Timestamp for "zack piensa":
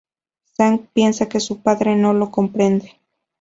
0.57-1.29